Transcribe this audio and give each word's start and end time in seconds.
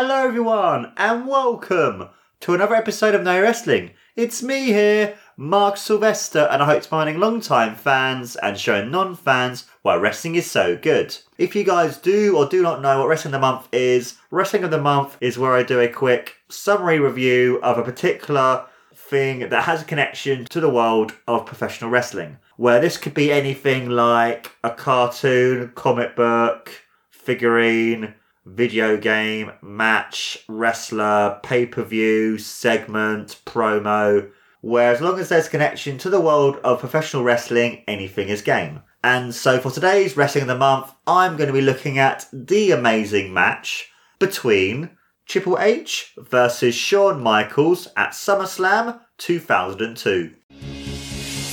Hello, 0.00 0.28
everyone, 0.28 0.92
and 0.96 1.26
welcome 1.26 2.10
to 2.38 2.54
another 2.54 2.76
episode 2.76 3.16
of 3.16 3.24
No 3.24 3.42
Wrestling. 3.42 3.90
It's 4.14 4.44
me 4.44 4.66
here, 4.66 5.18
Mark 5.36 5.76
Sylvester, 5.76 6.46
and 6.52 6.62
I 6.62 6.66
hope 6.66 6.84
smiling 6.84 7.18
long-time 7.18 7.74
fans 7.74 8.36
and 8.36 8.56
showing 8.56 8.92
non-fans 8.92 9.66
why 9.82 9.96
wrestling 9.96 10.36
is 10.36 10.48
so 10.48 10.76
good. 10.76 11.18
If 11.36 11.56
you 11.56 11.64
guys 11.64 11.98
do 11.98 12.36
or 12.36 12.46
do 12.46 12.62
not 12.62 12.80
know 12.80 13.00
what 13.00 13.08
Wrestling 13.08 13.34
of 13.34 13.40
the 13.40 13.46
Month 13.50 13.66
is, 13.72 14.16
Wrestling 14.30 14.62
of 14.62 14.70
the 14.70 14.80
Month 14.80 15.16
is 15.20 15.36
where 15.36 15.54
I 15.54 15.64
do 15.64 15.80
a 15.80 15.88
quick 15.88 16.36
summary 16.48 17.00
review 17.00 17.58
of 17.64 17.76
a 17.76 17.82
particular 17.82 18.66
thing 18.94 19.48
that 19.48 19.64
has 19.64 19.82
a 19.82 19.84
connection 19.84 20.44
to 20.44 20.60
the 20.60 20.70
world 20.70 21.14
of 21.26 21.44
professional 21.44 21.90
wrestling. 21.90 22.38
Where 22.56 22.80
this 22.80 22.98
could 22.98 23.14
be 23.14 23.32
anything 23.32 23.88
like 23.88 24.52
a 24.62 24.70
cartoon, 24.70 25.72
comic 25.74 26.14
book, 26.14 26.70
figurine, 27.10 28.14
video 28.54 28.96
game, 28.96 29.52
match, 29.62 30.38
wrestler, 30.48 31.38
pay 31.42 31.66
per 31.66 31.82
view, 31.82 32.38
segment, 32.38 33.40
promo, 33.44 34.30
where 34.60 34.92
as 34.92 35.00
long 35.00 35.18
as 35.18 35.28
there's 35.28 35.48
connection 35.48 35.98
to 35.98 36.10
the 36.10 36.20
world 36.20 36.56
of 36.64 36.80
professional 36.80 37.22
wrestling, 37.22 37.84
anything 37.86 38.28
is 38.28 38.42
game. 38.42 38.82
And 39.04 39.34
so 39.34 39.60
for 39.60 39.70
today's 39.70 40.16
Wrestling 40.16 40.42
of 40.42 40.48
the 40.48 40.56
Month, 40.56 40.92
I'm 41.06 41.36
going 41.36 41.46
to 41.46 41.52
be 41.52 41.60
looking 41.60 41.98
at 41.98 42.26
the 42.32 42.72
amazing 42.72 43.32
match 43.32 43.90
between 44.18 44.90
Triple 45.26 45.58
H 45.60 46.14
versus 46.18 46.74
Shawn 46.74 47.22
Michaels 47.22 47.86
at 47.96 48.10
SummerSlam 48.10 48.98
2002. 49.18 50.77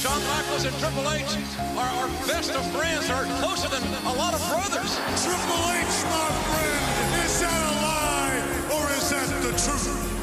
Shawn 0.06 0.22
Michaels 0.28 0.66
and 0.66 0.78
Triple 0.78 1.12
H 1.14 1.36
are 1.76 1.90
our 1.98 2.08
best 2.28 2.52
of 2.52 2.64
friends, 2.72 3.10
are 3.10 3.24
closer 3.42 3.68
than 3.70 3.82
a 4.06 4.14
lot 4.14 4.36
of 4.36 4.50
brothers. 4.50 5.00
Triple 5.26 5.64
H, 5.74 5.96
my 6.14 6.30
friend, 6.46 7.26
is 7.26 7.42
that 7.42 7.64
a 7.66 7.76
lie 7.82 8.78
or 8.78 8.92
is 8.92 9.10
that 9.10 9.28
the 9.42 9.50
truth? 9.58 10.15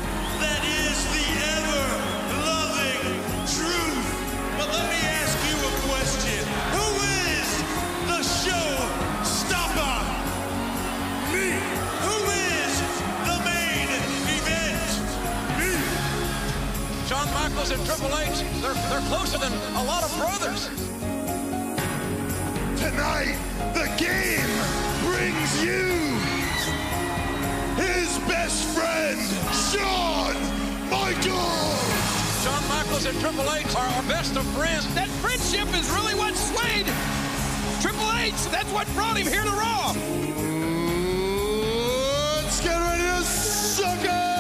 Michaels 17.35 17.71
and 17.71 17.85
Triple 17.87 18.17
H, 18.19 18.43
they're, 18.61 18.75
they're 18.89 19.09
closer 19.09 19.39
than 19.39 19.53
a 19.77 19.85
lot 19.85 20.03
of 20.03 20.17
brothers. 20.17 20.69
Tonight, 22.79 23.37
the 23.75 23.89
game 23.97 24.53
brings 25.05 25.63
you 25.63 25.93
his 27.77 28.19
best 28.29 28.65
friend, 28.75 29.21
Shawn 29.71 30.35
Michaels. 30.91 31.83
Shawn 32.43 32.69
Michaels 32.69 33.07
and 33.07 33.19
Triple 33.21 33.51
H 33.53 33.75
are 33.77 33.87
our 33.87 34.03
best 34.05 34.37
of 34.37 34.45
friends. 34.57 34.87
That 34.95 35.09
friendship 35.21 35.69
is 35.75 35.89
really 35.91 36.15
what 36.15 36.35
swayed 36.37 36.87
Triple 37.81 38.13
H. 38.21 38.35
That's 38.51 38.71
what 38.73 38.87
brought 38.95 39.17
him 39.17 39.27
here 39.27 39.43
to 39.43 39.51
Raw. 39.51 39.93
Let's 42.37 42.61
get 42.61 42.77
ready 42.77 43.03
to 43.03 43.25
suck 43.25 44.05
it. 44.05 44.32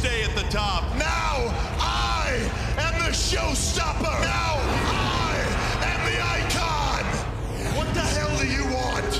Stay 0.00 0.22
at 0.24 0.34
the 0.34 0.48
top. 0.48 0.82
Now 0.96 1.52
I 1.76 2.32
am 2.78 2.94
the 3.04 3.12
showstopper. 3.12 4.16
Now 4.24 4.56
I 4.96 5.36
am 5.92 6.00
the 6.08 6.18
icon. 6.40 7.04
What 7.76 7.92
the 7.92 8.00
hell 8.00 8.32
do 8.40 8.46
you 8.48 8.64
want? 8.72 9.12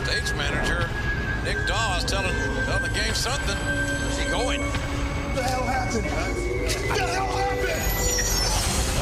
Stage 0.00 0.32
manager 0.34 0.88
Nick 1.44 1.58
Dawes 1.68 2.06
telling, 2.06 2.32
telling 2.64 2.82
the 2.82 2.88
game 2.98 3.12
something. 3.12 3.56
Where's 3.56 4.18
he 4.18 4.24
going? 4.30 4.62
What 4.62 5.34
the 5.36 5.42
hell 5.42 5.64
happened? 5.64 6.06
What 6.08 6.96
the 6.96 7.06
hell 7.12 7.28
happened? 7.36 7.82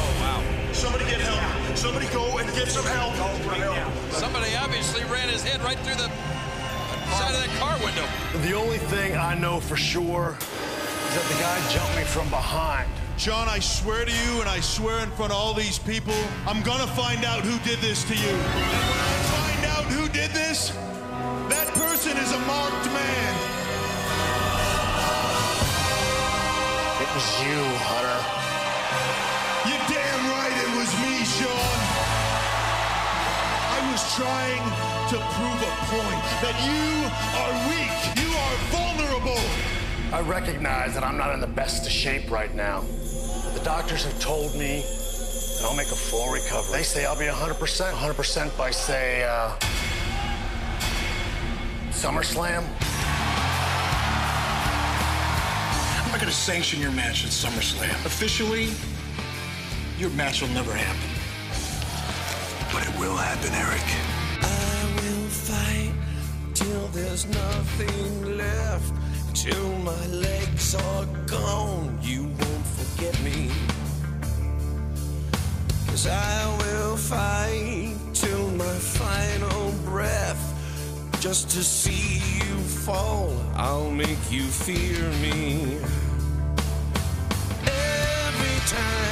Oh, 0.02 0.10
wow. 0.18 0.72
Somebody 0.72 1.04
get 1.04 1.20
help. 1.20 1.78
Somebody 1.78 2.08
go 2.08 2.38
and 2.38 2.52
get 2.56 2.66
some 2.66 2.86
help. 2.86 3.14
Somebody 4.10 4.56
obviously 4.56 5.04
ran 5.04 5.28
his 5.28 5.44
head 5.44 5.62
right 5.62 5.78
through 5.78 5.94
the 5.94 6.10
side 7.14 7.34
of 7.34 7.40
that 7.40 7.54
car 7.60 7.78
window. 7.84 8.06
The 8.48 8.52
only 8.52 8.78
thing 8.78 9.16
I 9.16 9.36
know 9.36 9.60
for 9.60 9.76
sure 9.76 10.36
that 11.10 11.26
the 11.26 11.38
guy 11.42 11.58
jumped 11.74 11.96
me 11.96 12.04
from 12.04 12.28
behind. 12.30 12.88
Shawn, 13.18 13.48
I 13.48 13.58
swear 13.58 14.04
to 14.04 14.12
you, 14.12 14.40
and 14.40 14.48
I 14.48 14.60
swear 14.60 15.02
in 15.02 15.10
front 15.10 15.32
of 15.32 15.38
all 15.38 15.54
these 15.54 15.78
people, 15.78 16.14
I'm 16.46 16.62
gonna 16.62 16.86
find 16.86 17.24
out 17.24 17.42
who 17.42 17.58
did 17.68 17.80
this 17.80 18.04
to 18.04 18.14
you. 18.14 18.30
And 18.30 18.84
when 18.86 19.00
I 19.02 19.16
find 19.34 19.62
out 19.74 19.84
who 19.90 20.08
did 20.08 20.30
this, 20.30 20.70
that 21.50 21.66
person 21.74 22.16
is 22.16 22.30
a 22.30 22.40
marked 22.46 22.86
man. 22.94 23.32
It 27.02 27.10
was 27.10 27.26
you, 27.42 27.60
Hunter. 27.90 28.20
You're 29.66 29.86
damn 29.90 30.22
right 30.30 30.56
it 30.62 30.72
was 30.78 30.90
me, 31.02 31.26
Shawn. 31.26 31.78
I 33.66 33.78
was 33.90 34.02
trying 34.14 34.64
to 35.10 35.16
prove 35.34 35.60
a 35.60 35.74
point 35.90 36.22
that 36.46 36.56
you 36.62 36.86
are 37.42 37.52
weak. 37.66 37.94
You 38.22 38.30
are 38.30 38.56
vulnerable. 38.70 39.79
I 40.12 40.22
recognize 40.22 40.94
that 40.94 41.04
I'm 41.04 41.16
not 41.16 41.32
in 41.34 41.40
the 41.40 41.46
best 41.46 41.86
of 41.86 41.92
shape 41.92 42.32
right 42.32 42.52
now. 42.52 42.80
But 43.44 43.54
the 43.54 43.62
doctors 43.64 44.04
have 44.04 44.20
told 44.20 44.52
me 44.56 44.82
that 44.82 45.62
I'll 45.62 45.76
make 45.76 45.92
a 45.92 45.94
full 45.94 46.32
recovery. 46.32 46.78
They 46.78 46.82
say 46.82 47.04
I'll 47.06 47.16
be 47.16 47.26
100%. 47.26 47.92
100% 47.92 48.58
by, 48.58 48.72
say, 48.72 49.22
uh, 49.22 49.54
SummerSlam. 51.90 52.64
I'm 56.02 56.10
not 56.10 56.18
going 56.18 56.32
to 56.32 56.36
sanction 56.36 56.80
your 56.80 56.90
match 56.90 57.24
at 57.24 57.30
SummerSlam. 57.30 58.04
Officially, 58.04 58.70
your 59.96 60.10
match 60.10 60.42
will 60.42 60.48
never 60.48 60.72
happen. 60.72 61.08
But 62.72 62.82
it 62.82 62.98
will 62.98 63.16
happen, 63.16 63.52
Eric. 63.54 63.86
I 64.42 64.84
will 64.96 65.28
fight 65.28 65.92
till 66.52 66.88
there's 66.88 67.26
nothing 67.26 68.36
left. 68.36 68.92
Till 69.42 69.72
my 69.78 70.06
legs 70.08 70.74
are 70.74 71.06
gone, 71.26 71.98
you 72.02 72.24
won't 72.24 72.66
forget 72.76 73.18
me. 73.22 73.50
Cause 75.86 76.06
I 76.06 76.56
will 76.58 76.98
fight 76.98 77.94
till 78.12 78.50
my 78.50 78.76
final 79.00 79.72
breath. 79.86 80.44
Just 81.20 81.48
to 81.52 81.64
see 81.64 82.20
you 82.36 82.54
fall, 82.84 83.34
I'll 83.56 83.90
make 83.90 84.30
you 84.30 84.42
fear 84.42 85.08
me. 85.22 85.78
Every 87.64 88.58
time 88.66 89.09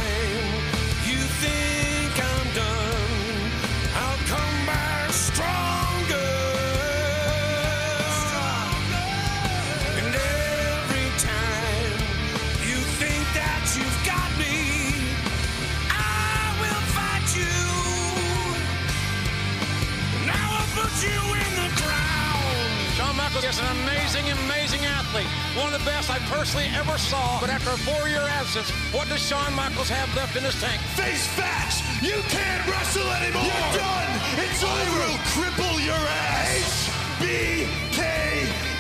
athlete. 25.08 25.26
One 25.56 25.72
of 25.72 25.78
the 25.78 25.84
best 25.84 26.10
I 26.10 26.19
personally 26.28 26.69
ever 26.76 26.99
saw. 26.99 27.40
But 27.40 27.50
after 27.50 27.70
a 27.70 27.78
four-year 27.78 28.20
absence, 28.20 28.70
what 28.93 29.08
does 29.08 29.25
Shawn 29.26 29.55
Michaels 29.55 29.88
have 29.88 30.14
left 30.14 30.37
in 30.37 30.44
his 30.44 30.58
tank? 30.60 30.81
Face 30.96 31.26
facts. 31.26 31.81
You 32.02 32.20
can't 32.28 32.66
wrestle 32.69 33.08
anymore. 33.20 33.44
You're 33.44 33.81
done. 33.81 34.10
It's 34.37 34.62
over. 34.62 34.99
will 35.00 35.19
cripple 35.32 35.76
your 35.84 35.96
ass. 35.96 36.88
HBK 37.19 38.00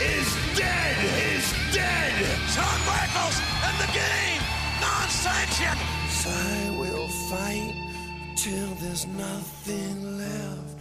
is 0.04 0.28
dead. 0.56 0.96
Is 1.32 1.48
dead. 1.72 2.12
Shawn 2.52 2.80
Michaels 2.84 3.38
and 3.64 3.76
the 3.80 3.90
game, 3.96 4.42
non-sanctioned. 4.80 5.80
I 6.28 6.76
will 6.78 7.08
fight 7.08 7.74
till 8.36 8.68
there's 8.80 9.06
nothing 9.06 10.18
left. 10.18 10.77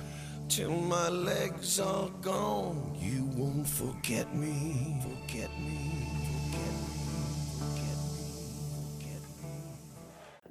Till 0.50 0.72
my 0.72 1.10
legs 1.10 1.80
are 1.80 2.10
gone, 2.22 2.96
you 3.00 3.26
won't 3.36 3.68
forget 3.68 4.34
me. 4.34 5.00
Forget 5.02 5.50
me. 5.60 5.98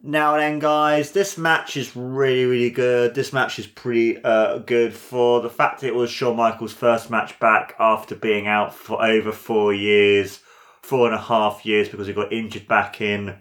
Now 0.08 0.36
then, 0.36 0.60
guys, 0.60 1.10
this 1.10 1.36
match 1.36 1.76
is 1.76 1.96
really, 1.96 2.44
really 2.44 2.70
good. 2.70 3.16
This 3.16 3.32
match 3.32 3.58
is 3.58 3.66
pretty 3.66 4.22
uh, 4.22 4.58
good 4.58 4.94
for 4.94 5.40
the 5.40 5.50
fact 5.50 5.82
it 5.82 5.96
was 5.96 6.10
Shawn 6.10 6.36
Michaels' 6.36 6.72
first 6.72 7.10
match 7.10 7.36
back 7.40 7.74
after 7.80 8.14
being 8.14 8.46
out 8.46 8.72
for 8.72 9.04
over 9.04 9.32
four 9.32 9.74
years, 9.74 10.38
four 10.82 11.06
and 11.06 11.14
a 11.16 11.20
half 11.20 11.66
years 11.66 11.88
because 11.88 12.06
he 12.06 12.12
got 12.12 12.32
injured 12.32 12.68
back 12.68 13.00
in 13.00 13.34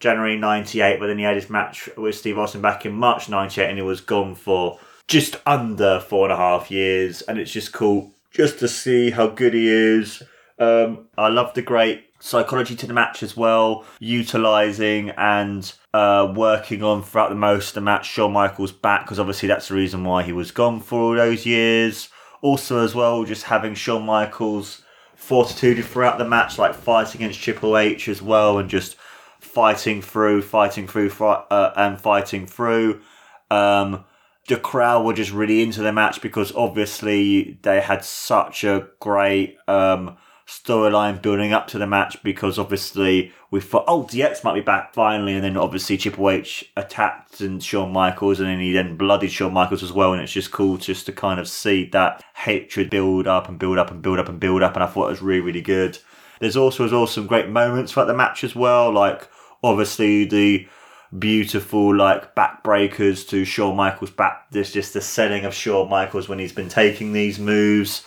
January 0.00 0.38
98, 0.38 0.98
but 0.98 1.08
then 1.08 1.18
he 1.18 1.24
had 1.24 1.36
his 1.36 1.50
match 1.50 1.90
with 1.98 2.14
Steve 2.14 2.38
Austin 2.38 2.62
back 2.62 2.86
in 2.86 2.92
March 2.92 3.28
98 3.28 3.68
and 3.68 3.76
he 3.76 3.82
was 3.82 4.00
gone 4.00 4.34
for 4.34 4.78
just 5.12 5.36
under 5.44 6.00
four 6.00 6.24
and 6.24 6.32
a 6.32 6.36
half 6.36 6.70
years. 6.70 7.20
And 7.20 7.38
it's 7.38 7.52
just 7.52 7.70
cool 7.70 8.14
just 8.30 8.58
to 8.60 8.66
see 8.66 9.10
how 9.10 9.26
good 9.26 9.52
he 9.52 9.68
is. 9.68 10.22
Um, 10.58 11.08
I 11.18 11.28
love 11.28 11.52
the 11.52 11.60
great 11.60 12.06
psychology 12.18 12.74
to 12.76 12.86
the 12.86 12.94
match 12.94 13.22
as 13.22 13.36
well, 13.36 13.84
utilizing 13.98 15.10
and 15.10 15.70
uh, 15.92 16.32
working 16.34 16.82
on 16.82 17.02
throughout 17.02 17.28
the 17.28 17.34
most 17.34 17.68
of 17.68 17.74
the 17.74 17.80
match 17.82 18.06
Shawn 18.06 18.32
Michaels 18.32 18.72
back 18.72 19.04
because 19.04 19.18
obviously 19.18 19.48
that's 19.48 19.68
the 19.68 19.74
reason 19.74 20.02
why 20.02 20.22
he 20.22 20.32
was 20.32 20.50
gone 20.50 20.80
for 20.80 20.98
all 20.98 21.14
those 21.14 21.44
years. 21.44 22.08
Also, 22.40 22.82
as 22.82 22.94
well, 22.94 23.24
just 23.24 23.44
having 23.44 23.74
Shawn 23.74 24.06
Michaels 24.06 24.82
fortitude 25.14 25.84
throughout 25.84 26.16
the 26.16 26.24
match, 26.24 26.58
like 26.58 26.74
fighting 26.74 27.20
against 27.20 27.42
Triple 27.42 27.76
H 27.76 28.08
as 28.08 28.22
well, 28.22 28.58
and 28.58 28.70
just 28.70 28.96
fighting 29.40 30.00
through, 30.00 30.40
fighting 30.40 30.88
through, 30.88 31.10
uh, 31.20 31.72
and 31.76 32.00
fighting 32.00 32.46
through. 32.46 33.02
Um, 33.50 34.06
the 34.48 34.56
crowd 34.56 35.04
were 35.04 35.12
just 35.12 35.32
really 35.32 35.62
into 35.62 35.82
the 35.82 35.92
match 35.92 36.20
because 36.20 36.52
obviously 36.54 37.58
they 37.62 37.80
had 37.80 38.04
such 38.04 38.64
a 38.64 38.88
great 38.98 39.56
um, 39.68 40.16
storyline 40.46 41.22
building 41.22 41.52
up 41.52 41.68
to 41.68 41.78
the 41.78 41.86
match 41.86 42.22
because 42.22 42.58
obviously 42.58 43.32
we 43.50 43.60
thought, 43.60 43.84
oh, 43.86 44.04
DX 44.04 44.42
might 44.42 44.54
be 44.54 44.60
back 44.60 44.94
finally, 44.94 45.34
and 45.34 45.44
then 45.44 45.56
obviously 45.56 45.96
Triple 45.96 46.30
H 46.30 46.70
attacked 46.76 47.40
and 47.40 47.62
Shawn 47.62 47.92
Michaels, 47.92 48.40
and 48.40 48.48
then 48.48 48.60
he 48.60 48.72
then 48.72 48.96
bloodied 48.96 49.30
Shawn 49.30 49.52
Michaels 49.52 49.82
as 49.82 49.92
well, 49.92 50.12
and 50.12 50.22
it's 50.22 50.32
just 50.32 50.50
cool 50.50 50.76
just 50.76 51.06
to 51.06 51.12
kind 51.12 51.38
of 51.38 51.48
see 51.48 51.84
that 51.90 52.24
hatred 52.34 52.90
build 52.90 53.26
up 53.26 53.48
and 53.48 53.58
build 53.58 53.78
up 53.78 53.90
and 53.90 54.02
build 54.02 54.18
up 54.18 54.28
and 54.28 54.40
build 54.40 54.62
up, 54.62 54.74
and 54.74 54.82
I 54.82 54.86
thought 54.86 55.06
it 55.06 55.10
was 55.10 55.22
really, 55.22 55.40
really 55.40 55.60
good. 55.60 55.98
There's 56.40 56.56
also 56.56 56.84
as 56.84 56.92
also 56.92 57.20
some 57.20 57.28
great 57.28 57.48
moments 57.48 57.92
throughout 57.92 58.06
the 58.06 58.14
match 58.14 58.42
as 58.42 58.56
well, 58.56 58.90
like 58.90 59.28
obviously 59.62 60.24
the 60.24 60.66
beautiful 61.18 61.94
like 61.94 62.34
backbreakers 62.34 63.28
to 63.28 63.44
Shawn 63.44 63.76
Michaels 63.76 64.10
back. 64.10 64.50
There's 64.50 64.72
just 64.72 64.94
the 64.94 65.00
selling 65.00 65.44
of 65.44 65.54
Shawn 65.54 65.88
Michaels 65.88 66.28
when 66.28 66.38
he's 66.38 66.52
been 66.52 66.68
taking 66.68 67.12
these 67.12 67.38
moves. 67.38 68.04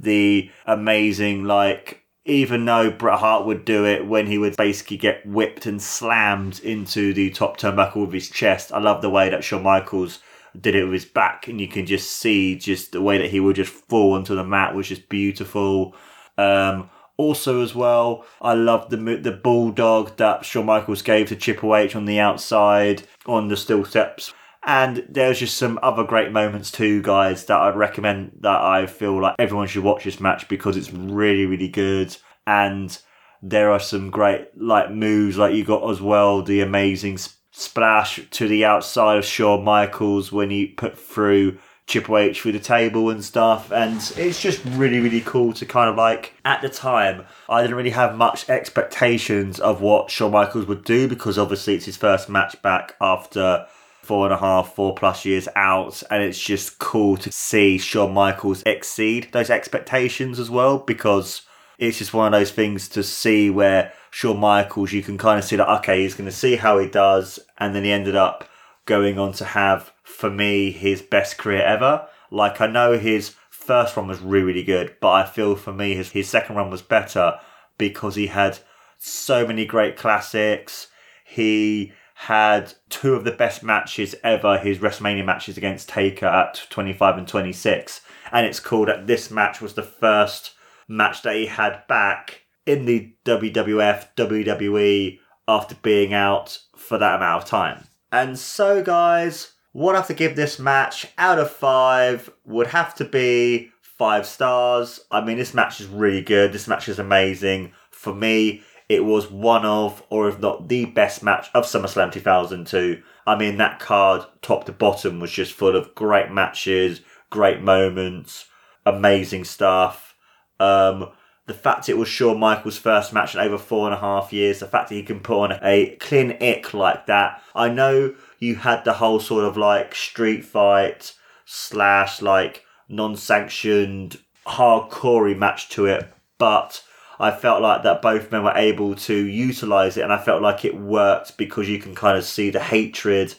The 0.00 0.50
amazing 0.66 1.44
like 1.44 2.04
even 2.24 2.64
though 2.64 2.90
Bret 2.90 3.18
Hart 3.18 3.44
would 3.46 3.64
do 3.64 3.84
it 3.84 4.06
when 4.06 4.26
he 4.26 4.38
would 4.38 4.56
basically 4.56 4.96
get 4.96 5.26
whipped 5.26 5.66
and 5.66 5.80
slammed 5.80 6.58
into 6.60 7.12
the 7.12 7.30
top 7.30 7.58
turnbuckle 7.58 8.06
with 8.06 8.12
his 8.12 8.30
chest. 8.30 8.72
I 8.72 8.78
love 8.78 9.02
the 9.02 9.10
way 9.10 9.28
that 9.28 9.44
Shawn 9.44 9.62
Michaels 9.62 10.20
did 10.58 10.74
it 10.74 10.84
with 10.84 10.94
his 10.94 11.04
back, 11.04 11.48
and 11.48 11.60
you 11.60 11.68
can 11.68 11.84
just 11.84 12.10
see 12.10 12.56
just 12.56 12.92
the 12.92 13.02
way 13.02 13.18
that 13.18 13.30
he 13.30 13.40
would 13.40 13.56
just 13.56 13.72
fall 13.72 14.14
onto 14.14 14.34
the 14.34 14.44
mat 14.44 14.74
was 14.74 14.88
just 14.88 15.08
beautiful. 15.08 15.94
Um, 16.38 16.88
also, 17.16 17.62
as 17.62 17.74
well, 17.74 18.24
I 18.40 18.54
love 18.54 18.90
the 18.90 18.96
the 18.96 19.32
bulldog 19.32 20.16
that 20.16 20.44
Shawn 20.44 20.66
Michaels 20.66 21.02
gave 21.02 21.28
to 21.28 21.36
Triple 21.36 21.76
H 21.76 21.94
on 21.94 22.06
the 22.06 22.18
outside 22.18 23.04
on 23.26 23.48
the 23.48 23.56
steel 23.56 23.84
steps. 23.84 24.32
And 24.66 25.04
there's 25.08 25.40
just 25.40 25.58
some 25.58 25.78
other 25.82 26.04
great 26.04 26.32
moments 26.32 26.70
too, 26.70 27.02
guys, 27.02 27.44
that 27.46 27.60
I'd 27.60 27.76
recommend 27.76 28.38
that 28.40 28.60
I 28.60 28.86
feel 28.86 29.20
like 29.20 29.36
everyone 29.38 29.66
should 29.66 29.84
watch 29.84 30.04
this 30.04 30.20
match 30.20 30.48
because 30.48 30.76
it's 30.76 30.92
really, 30.92 31.44
really 31.44 31.68
good. 31.68 32.16
And 32.46 32.98
there 33.42 33.70
are 33.70 33.80
some 33.80 34.10
great 34.10 34.48
like 34.56 34.90
moves, 34.90 35.36
like 35.36 35.54
you 35.54 35.64
got 35.64 35.88
as 35.90 36.00
well 36.00 36.42
the 36.42 36.60
amazing 36.62 37.18
splash 37.52 38.20
to 38.30 38.48
the 38.48 38.64
outside 38.64 39.18
of 39.18 39.24
Shawn 39.24 39.62
Michaels 39.62 40.32
when 40.32 40.48
he 40.50 40.66
put 40.66 40.98
through 40.98 41.58
Triple 41.86 42.18
H 42.18 42.40
through 42.40 42.52
the 42.52 42.58
table 42.58 43.10
and 43.10 43.24
stuff. 43.24 43.70
And 43.70 43.96
it's 44.16 44.40
just 44.40 44.64
really, 44.64 45.00
really 45.00 45.20
cool 45.20 45.52
to 45.54 45.66
kind 45.66 45.90
of 45.90 45.96
like, 45.96 46.34
at 46.44 46.62
the 46.62 46.68
time, 46.68 47.24
I 47.48 47.60
didn't 47.60 47.76
really 47.76 47.90
have 47.90 48.16
much 48.16 48.48
expectations 48.48 49.60
of 49.60 49.80
what 49.80 50.10
Shawn 50.10 50.32
Michaels 50.32 50.66
would 50.66 50.84
do 50.84 51.08
because 51.08 51.38
obviously 51.38 51.74
it's 51.74 51.84
his 51.84 51.96
first 51.96 52.28
match 52.28 52.60
back 52.62 52.94
after 53.00 53.66
four 54.04 54.26
and 54.26 54.34
a 54.34 54.38
half, 54.38 54.74
four 54.74 54.94
plus 54.94 55.24
years 55.24 55.48
out, 55.56 56.02
and 56.10 56.22
it's 56.22 56.38
just 56.38 56.78
cool 56.78 57.16
to 57.16 57.32
see 57.32 57.78
Shawn 57.78 58.12
Michaels 58.12 58.62
exceed 58.66 59.28
those 59.32 59.48
expectations 59.48 60.38
as 60.38 60.50
well 60.50 60.78
because 60.78 61.42
it's 61.78 61.98
just 61.98 62.12
one 62.12 62.26
of 62.26 62.38
those 62.38 62.50
things 62.50 62.88
to 62.90 63.02
see 63.02 63.48
where 63.48 63.92
Shawn 64.10 64.38
Michaels, 64.38 64.92
you 64.92 65.02
can 65.02 65.18
kind 65.18 65.38
of 65.38 65.44
see 65.44 65.56
that, 65.56 65.68
okay, 65.78 66.02
he's 66.02 66.14
going 66.14 66.28
to 66.28 66.36
see 66.36 66.56
how 66.56 66.78
he 66.78 66.88
does, 66.88 67.40
and 67.58 67.74
then 67.74 67.84
he 67.84 67.90
ended 67.90 68.14
up 68.14 68.48
going 68.84 69.18
on 69.18 69.32
to 69.32 69.44
have, 69.44 69.90
for 70.04 70.30
me, 70.30 70.70
his 70.70 71.02
best 71.02 71.38
career 71.38 71.62
ever. 71.62 72.06
Like, 72.30 72.60
I 72.60 72.68
know 72.68 72.96
his 72.96 73.34
first 73.50 73.96
run 73.96 74.06
was 74.06 74.20
really, 74.20 74.62
good, 74.62 74.94
but 75.00 75.10
I 75.10 75.24
feel 75.24 75.56
for 75.56 75.72
me, 75.72 75.94
his, 75.94 76.10
his 76.12 76.28
second 76.28 76.54
run 76.54 76.70
was 76.70 76.82
better 76.82 77.38
because 77.78 78.14
he 78.14 78.28
had 78.28 78.58
so 78.98 79.46
many 79.46 79.64
great 79.64 79.96
classics. 79.96 80.88
He 81.24 81.92
had 82.14 82.74
two 82.90 83.14
of 83.14 83.24
the 83.24 83.32
best 83.32 83.62
matches 83.62 84.14
ever, 84.22 84.58
his 84.58 84.78
WrestleMania 84.78 85.24
matches 85.24 85.56
against 85.56 85.88
Taker 85.88 86.26
at 86.26 86.66
25 86.70 87.18
and 87.18 87.26
26. 87.26 88.02
And 88.30 88.46
it's 88.46 88.60
cool 88.60 88.86
that 88.86 89.06
this 89.06 89.30
match 89.30 89.60
was 89.60 89.74
the 89.74 89.82
first 89.82 90.52
match 90.86 91.22
that 91.22 91.34
he 91.34 91.46
had 91.46 91.86
back 91.88 92.42
in 92.66 92.84
the 92.84 93.14
WWF, 93.24 94.08
WWE 94.16 95.18
after 95.48 95.74
being 95.76 96.14
out 96.14 96.58
for 96.76 96.98
that 96.98 97.16
amount 97.16 97.42
of 97.42 97.48
time. 97.48 97.84
And 98.12 98.38
so, 98.38 98.82
guys, 98.82 99.52
what 99.74 99.96
I 99.96 99.98
have 99.98 100.06
to 100.06 100.14
give 100.14 100.36
this 100.36 100.60
match 100.60 101.08
out 101.18 101.40
of 101.40 101.50
five 101.50 102.30
would 102.44 102.68
have 102.68 102.94
to 102.94 103.04
be 103.04 103.72
five 103.82 104.24
stars. 104.24 105.00
I 105.10 105.20
mean, 105.20 105.36
this 105.36 105.52
match 105.52 105.80
is 105.80 105.88
really 105.88 106.22
good. 106.22 106.52
This 106.52 106.68
match 106.68 106.88
is 106.88 107.00
amazing. 107.00 107.72
For 107.90 108.14
me, 108.14 108.62
it 108.88 109.04
was 109.04 109.32
one 109.32 109.66
of, 109.66 110.04
or 110.10 110.28
if 110.28 110.38
not 110.38 110.68
the 110.68 110.84
best 110.84 111.24
match 111.24 111.48
of 111.54 111.64
SummerSlam 111.64 112.12
2002. 112.12 113.02
I 113.26 113.36
mean, 113.36 113.56
that 113.56 113.80
card, 113.80 114.22
top 114.42 114.64
to 114.66 114.72
bottom, 114.72 115.18
was 115.18 115.32
just 115.32 115.52
full 115.52 115.74
of 115.74 115.92
great 115.96 116.30
matches, 116.30 117.00
great 117.30 117.60
moments, 117.60 118.46
amazing 118.86 119.42
stuff. 119.42 120.14
Um, 120.60 121.10
the 121.46 121.54
fact 121.54 121.88
it 121.88 121.98
was 121.98 122.08
Shawn 122.08 122.38
Michaels' 122.38 122.78
first 122.78 123.12
match 123.12 123.34
in 123.34 123.40
over 123.40 123.58
four 123.58 123.86
and 123.86 123.94
a 123.94 124.00
half 124.00 124.32
years, 124.32 124.60
the 124.60 124.66
fact 124.66 124.88
that 124.88 124.94
he 124.94 125.02
can 125.02 125.18
put 125.18 125.42
on 125.42 125.58
a 125.62 125.96
clean 125.96 126.38
ick 126.40 126.72
like 126.72 127.06
that. 127.06 127.42
I 127.54 127.68
know 127.68 128.14
you 128.44 128.56
had 128.56 128.84
the 128.84 128.94
whole 128.94 129.20
sort 129.20 129.44
of 129.44 129.56
like 129.56 129.94
street 129.94 130.44
fight 130.44 131.14
slash 131.44 132.22
like 132.22 132.64
non 132.88 133.16
sanctioned 133.16 134.18
hardcore 134.46 135.36
match 135.36 135.68
to 135.70 135.86
it, 135.86 136.12
but 136.38 136.82
I 137.18 137.30
felt 137.30 137.62
like 137.62 137.82
that 137.82 138.02
both 138.02 138.32
men 138.32 138.44
were 138.44 138.56
able 138.56 138.94
to 138.94 139.14
utilize 139.14 139.96
it, 139.96 140.02
and 140.02 140.12
I 140.12 140.18
felt 140.18 140.42
like 140.42 140.64
it 140.64 140.76
worked 140.76 141.36
because 141.36 141.68
you 141.68 141.78
can 141.78 141.94
kind 141.94 142.18
of 142.18 142.24
see 142.24 142.50
the 142.50 142.60
hatred 142.60 143.34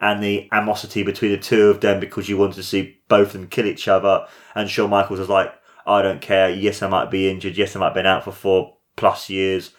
and 0.00 0.22
the 0.22 0.48
animosity 0.52 1.02
between 1.02 1.32
the 1.32 1.38
two 1.38 1.68
of 1.68 1.80
them 1.80 2.00
because 2.00 2.28
you 2.28 2.36
wanted 2.36 2.54
to 2.54 2.62
see 2.62 2.98
both 3.08 3.28
of 3.28 3.32
them 3.34 3.48
kill 3.48 3.66
each 3.66 3.88
other. 3.88 4.26
And 4.54 4.70
Shawn 4.70 4.90
Michaels 4.90 5.18
was 5.18 5.28
like, 5.28 5.52
I 5.86 6.02
don't 6.02 6.20
care. 6.20 6.50
Yes, 6.50 6.82
I 6.82 6.88
might 6.88 7.10
be 7.10 7.28
injured. 7.28 7.56
Yes, 7.56 7.74
I 7.74 7.80
might 7.80 7.86
have 7.86 7.94
been 7.94 8.06
out 8.06 8.24
for 8.24 8.32
four 8.32 8.76
plus 8.96 9.28
years, 9.28 9.72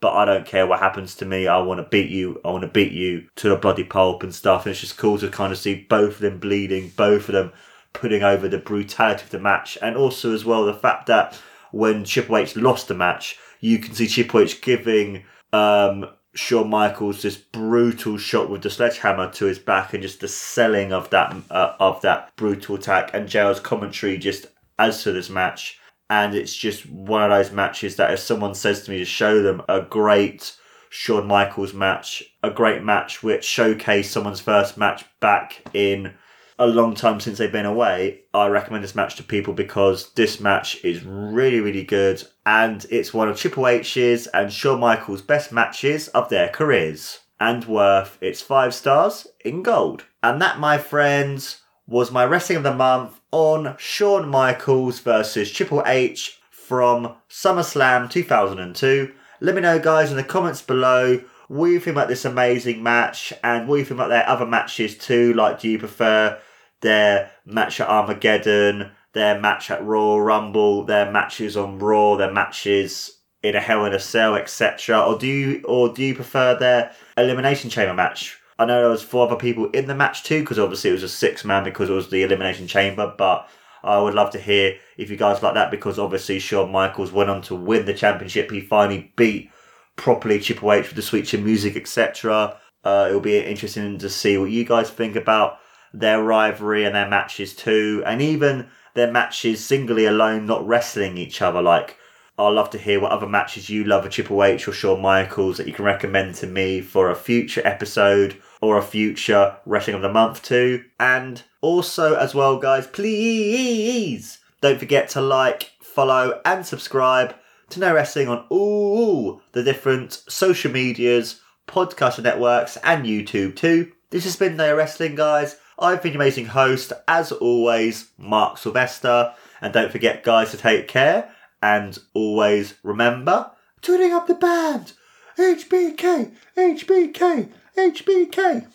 but 0.00 0.12
I 0.12 0.24
don't 0.24 0.46
care 0.46 0.66
what 0.66 0.78
happens 0.80 1.14
to 1.16 1.24
me. 1.24 1.46
I 1.46 1.58
want 1.58 1.78
to 1.78 1.88
beat 1.88 2.10
you. 2.10 2.40
I 2.44 2.50
want 2.50 2.62
to 2.62 2.68
beat 2.68 2.92
you 2.92 3.28
to 3.36 3.52
a 3.52 3.58
bloody 3.58 3.84
pulp 3.84 4.22
and 4.22 4.34
stuff. 4.34 4.64
And 4.64 4.70
it's 4.70 4.80
just 4.80 4.96
cool 4.96 5.18
to 5.18 5.28
kind 5.28 5.52
of 5.52 5.58
see 5.58 5.86
both 5.88 6.14
of 6.14 6.20
them 6.20 6.38
bleeding, 6.38 6.92
both 6.96 7.28
of 7.28 7.34
them 7.34 7.52
putting 7.92 8.22
over 8.22 8.48
the 8.48 8.58
brutality 8.58 9.24
of 9.24 9.30
the 9.30 9.38
match, 9.38 9.76
and 9.82 9.96
also 9.96 10.32
as 10.32 10.44
well 10.44 10.64
the 10.64 10.74
fact 10.74 11.06
that 11.06 11.38
when 11.72 12.04
Triple 12.04 12.36
H 12.36 12.56
lost 12.56 12.88
the 12.88 12.94
match, 12.94 13.38
you 13.60 13.78
can 13.78 13.94
see 13.94 14.06
Triple 14.06 14.40
H 14.40 14.60
giving 14.60 15.24
um, 15.52 16.06
Shawn 16.34 16.70
Michaels 16.70 17.22
this 17.22 17.36
brutal 17.36 18.16
shot 18.16 18.50
with 18.50 18.62
the 18.62 18.70
sledgehammer 18.70 19.30
to 19.32 19.46
his 19.46 19.58
back, 19.58 19.94
and 19.94 20.02
just 20.02 20.20
the 20.20 20.28
selling 20.28 20.92
of 20.92 21.10
that 21.10 21.34
uh, 21.50 21.74
of 21.80 22.00
that 22.02 22.34
brutal 22.36 22.76
attack, 22.76 23.10
and 23.12 23.28
JR's 23.28 23.60
commentary 23.60 24.16
just 24.16 24.46
as 24.78 25.02
to 25.02 25.12
this 25.12 25.28
match. 25.28 25.78
And 26.10 26.34
it's 26.34 26.56
just 26.56 26.88
one 26.88 27.22
of 27.22 27.30
those 27.30 27.52
matches 27.52 27.96
that 27.96 28.12
if 28.12 28.20
someone 28.20 28.54
says 28.54 28.82
to 28.82 28.90
me 28.90 28.98
to 28.98 29.04
show 29.04 29.42
them 29.42 29.62
a 29.68 29.82
great 29.82 30.56
Shawn 30.90 31.26
Michaels 31.26 31.74
match, 31.74 32.22
a 32.42 32.50
great 32.50 32.82
match 32.82 33.22
which 33.22 33.46
showcased 33.46 34.06
someone's 34.06 34.40
first 34.40 34.78
match 34.78 35.04
back 35.20 35.62
in 35.74 36.14
a 36.58 36.66
long 36.66 36.94
time 36.94 37.20
since 37.20 37.38
they've 37.38 37.52
been 37.52 37.66
away, 37.66 38.22
I 38.34 38.48
recommend 38.48 38.82
this 38.82 38.94
match 38.94 39.16
to 39.16 39.22
people 39.22 39.54
because 39.54 40.12
this 40.14 40.40
match 40.40 40.82
is 40.84 41.04
really, 41.04 41.60
really 41.60 41.84
good 41.84 42.26
and 42.44 42.84
it's 42.90 43.14
one 43.14 43.28
of 43.28 43.38
Triple 43.38 43.68
H's 43.68 44.26
and 44.28 44.52
Shawn 44.52 44.80
Michaels' 44.80 45.22
best 45.22 45.52
matches 45.52 46.08
of 46.08 46.28
their 46.30 46.48
careers 46.48 47.20
and 47.38 47.64
worth 47.66 48.18
its 48.20 48.40
five 48.40 48.74
stars 48.74 49.26
in 49.44 49.62
gold. 49.62 50.04
And 50.22 50.42
that, 50.42 50.58
my 50.58 50.78
friends, 50.78 51.60
was 51.88 52.12
my 52.12 52.24
wrestling 52.24 52.58
of 52.58 52.62
the 52.62 52.74
month 52.74 53.18
on 53.32 53.74
Shawn 53.78 54.28
Michaels 54.28 55.00
versus 55.00 55.50
Triple 55.50 55.82
H 55.86 56.38
from 56.50 57.16
SummerSlam 57.30 58.10
2002. 58.10 59.12
Let 59.40 59.54
me 59.54 59.62
know, 59.62 59.78
guys, 59.78 60.10
in 60.10 60.18
the 60.18 60.22
comments 60.22 60.60
below 60.60 61.22
what 61.48 61.66
you 61.66 61.80
think 61.80 61.96
about 61.96 62.08
this 62.08 62.26
amazing 62.26 62.82
match? 62.82 63.32
And 63.42 63.66
what 63.66 63.76
you 63.76 63.84
think 63.86 63.98
about 63.98 64.08
their 64.08 64.28
other 64.28 64.46
matches 64.46 64.98
too? 64.98 65.32
Like, 65.32 65.60
do 65.60 65.68
you 65.70 65.78
prefer 65.78 66.38
their 66.82 67.30
match 67.46 67.80
at 67.80 67.88
Armageddon, 67.88 68.92
their 69.14 69.40
match 69.40 69.70
at 69.70 69.82
Royal 69.82 70.20
Rumble, 70.20 70.84
their 70.84 71.10
matches 71.10 71.56
on 71.56 71.78
Raw, 71.78 72.16
their 72.16 72.30
matches 72.30 73.18
in 73.42 73.56
a 73.56 73.60
Hell 73.60 73.86
in 73.86 73.94
a 73.94 73.98
Cell, 73.98 74.34
etc. 74.34 75.00
Or 75.00 75.18
do 75.18 75.26
you 75.26 75.62
or 75.64 75.88
do 75.88 76.04
you 76.04 76.14
prefer 76.14 76.54
their 76.54 76.92
Elimination 77.16 77.70
Chamber 77.70 77.94
match? 77.94 78.38
I 78.58 78.64
know 78.64 78.80
there 78.80 78.90
was 78.90 79.02
four 79.02 79.26
other 79.26 79.36
people 79.36 79.70
in 79.70 79.86
the 79.86 79.94
match 79.94 80.24
too, 80.24 80.40
because 80.40 80.58
obviously 80.58 80.90
it 80.90 80.94
was 80.94 81.02
a 81.02 81.08
six 81.08 81.44
man 81.44 81.64
because 81.64 81.88
it 81.90 81.94
was 81.94 82.10
the 82.10 82.22
Elimination 82.22 82.66
Chamber. 82.66 83.14
But 83.16 83.48
I 83.84 84.00
would 84.00 84.14
love 84.14 84.30
to 84.30 84.40
hear 84.40 84.76
if 84.96 85.10
you 85.10 85.16
guys 85.16 85.42
like 85.42 85.54
that 85.54 85.70
because 85.70 85.98
obviously 85.98 86.38
Shawn 86.38 86.72
Michaels 86.72 87.12
went 87.12 87.30
on 87.30 87.42
to 87.42 87.54
win 87.54 87.86
the 87.86 87.94
championship. 87.94 88.50
He 88.50 88.60
finally 88.60 89.12
beat 89.16 89.50
properly 89.96 90.40
Triple 90.40 90.72
H 90.72 90.86
with 90.86 90.96
the 90.96 91.02
sweet 91.02 91.26
chin 91.26 91.44
music, 91.44 91.76
etc. 91.76 92.56
Uh, 92.84 93.06
it'll 93.08 93.20
be 93.20 93.38
interesting 93.38 93.98
to 93.98 94.08
see 94.08 94.38
what 94.38 94.50
you 94.50 94.64
guys 94.64 94.90
think 94.90 95.14
about 95.16 95.58
their 95.92 96.22
rivalry 96.22 96.84
and 96.84 96.94
their 96.94 97.08
matches 97.08 97.54
too, 97.54 98.02
and 98.06 98.20
even 98.20 98.68
their 98.94 99.10
matches 99.10 99.64
singly 99.64 100.04
alone, 100.06 100.46
not 100.46 100.66
wrestling 100.66 101.16
each 101.16 101.40
other. 101.40 101.62
Like, 101.62 101.96
I'd 102.38 102.50
love 102.50 102.70
to 102.70 102.78
hear 102.78 103.00
what 103.00 103.10
other 103.10 103.26
matches 103.26 103.68
you 103.68 103.82
love 103.82 104.06
of 104.06 104.12
Triple 104.12 104.44
H 104.44 104.68
or 104.68 104.72
Shawn 104.72 105.02
Michaels 105.02 105.56
that 105.56 105.66
you 105.66 105.72
can 105.72 105.84
recommend 105.84 106.36
to 106.36 106.46
me 106.46 106.80
for 106.80 107.10
a 107.10 107.16
future 107.16 107.62
episode 107.64 108.40
or 108.60 108.78
a 108.78 108.82
future 108.82 109.56
Wrestling 109.66 109.96
of 109.96 110.02
the 110.02 110.08
Month 110.08 110.44
too. 110.44 110.84
And 111.00 111.42
also, 111.60 112.14
as 112.14 112.36
well, 112.36 112.58
guys, 112.58 112.86
please 112.86 114.38
don't 114.60 114.78
forget 114.78 115.08
to 115.10 115.20
like, 115.20 115.72
follow, 115.80 116.40
and 116.44 116.64
subscribe 116.64 117.34
to 117.70 117.80
No 117.80 117.92
Wrestling 117.92 118.28
on 118.28 118.46
all 118.50 119.42
the 119.50 119.64
different 119.64 120.22
social 120.28 120.70
medias, 120.70 121.40
podcast 121.66 122.22
networks, 122.22 122.76
and 122.84 123.04
YouTube 123.04 123.56
too. 123.56 123.90
This 124.10 124.22
has 124.22 124.36
been 124.36 124.56
No 124.56 124.76
Wrestling, 124.76 125.16
guys. 125.16 125.56
I've 125.76 126.02
been 126.02 126.12
your 126.12 126.22
amazing 126.22 126.46
host, 126.46 126.92
as 127.08 127.32
always, 127.32 128.10
Mark 128.16 128.58
Sylvester. 128.58 129.34
And 129.60 129.72
don't 129.72 129.90
forget, 129.90 130.22
guys, 130.22 130.52
to 130.52 130.56
take 130.56 130.86
care 130.86 131.34
and 131.62 131.98
always 132.14 132.74
remember 132.82 133.50
tuning 133.80 134.12
up 134.12 134.26
the 134.26 134.34
band. 134.34 134.92
HBK, 135.36 136.32
HBK, 136.56 137.48
HBK. 137.76 138.66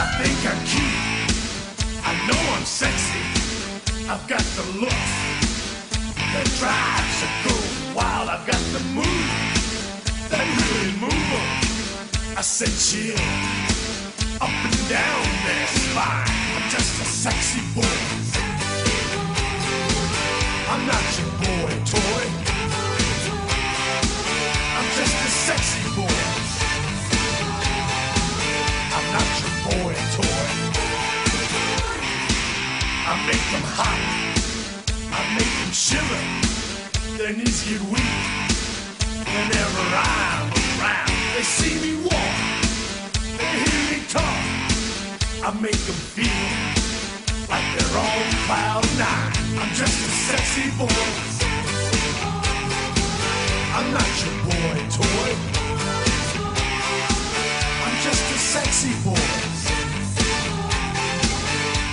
I 0.00 0.06
think 0.18 0.38
I'm 0.46 0.60
cute. 0.66 1.08
I 2.04 2.12
know 2.26 2.40
I'm 2.54 2.64
sexy. 2.64 3.22
I've 4.08 4.26
got 4.28 4.40
the 4.40 4.62
look 4.80 5.02
that 6.32 6.46
drives 6.58 7.22
a 7.22 7.30
girl 7.44 7.94
wild. 7.96 8.28
I've 8.28 8.46
got 8.46 8.62
the 8.72 8.80
move 8.94 9.28
that 10.30 10.46
really 10.58 10.92
move 11.00 11.28
'em. 11.34 11.48
I 12.36 12.40
said 12.40 12.70
chill 12.78 13.18
up 14.40 14.48
and 14.48 14.88
down 14.88 15.24
their 15.46 15.66
spine. 15.66 16.28
I'm 16.54 16.70
just 16.70 17.02
a 17.02 17.04
sexy 17.04 17.60
boy. 17.74 17.97
I 45.48 45.54
make 45.62 45.72
them 45.72 45.96
feel 46.12 46.28
like 47.48 47.64
they're 47.72 47.96
on 47.96 48.32
cloud 48.44 48.84
nine. 49.00 49.32
I'm 49.56 49.72
just 49.72 49.96
a 49.96 50.10
sexy 50.28 50.68
boy. 50.76 51.08
I'm 53.72 53.88
not 53.96 54.12
your 54.20 54.36
boy 54.44 54.76
toy. 54.92 55.30
I'm 57.80 57.96
just 58.04 58.24
a 58.28 58.38
sexy 58.52 58.92
boy. 59.00 59.28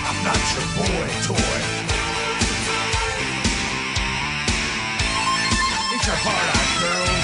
I'm 0.04 0.18
not 0.20 0.42
your 0.52 0.66
boy 0.76 1.08
toy. 1.24 1.58
Ain't 5.94 6.04
your 6.04 6.18
heart 6.20 6.48
out, 6.56 6.70
girls? 6.82 7.15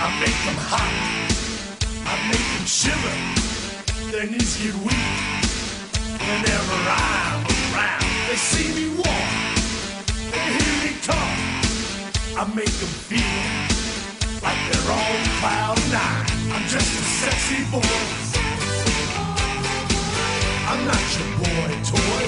I 0.00 0.08
make 0.20 0.38
them 0.46 0.54
hot. 0.70 0.94
I 2.06 2.14
make 2.30 2.46
them 2.54 2.66
shiver. 2.70 3.16
Their 4.12 4.30
knees 4.30 4.54
get 4.62 4.74
weak 4.86 5.10
whenever 6.22 6.78
I'm 6.86 7.42
around. 7.42 8.06
They 8.30 8.38
see 8.38 8.70
me 8.78 8.94
walk. 8.94 9.30
They 10.30 10.38
hear 10.54 10.74
me 10.86 10.92
talk. 11.02 11.34
I 12.38 12.46
make 12.54 12.70
them 12.78 12.94
feel 13.10 13.42
like 14.38 14.60
they're 14.70 14.86
on 14.86 15.18
cloud 15.42 15.78
nine. 15.90 16.30
I'm 16.54 16.62
just 16.70 16.90
a 16.94 17.04
sexy 17.18 17.66
boy. 17.66 17.98
I'm 20.70 20.80
not 20.86 21.04
your 21.18 21.30
boy 21.42 21.70
toy. 21.82 22.22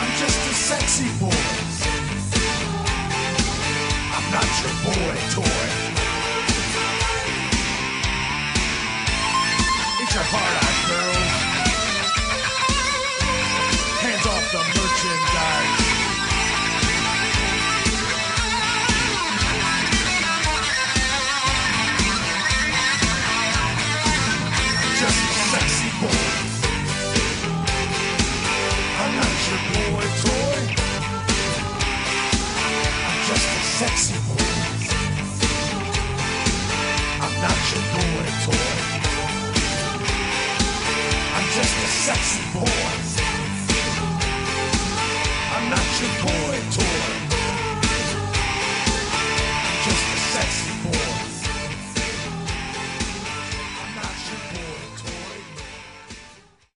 I'm 0.00 0.12
just 0.16 0.40
a 0.48 0.54
sexy 0.54 1.12
boy. 1.20 1.49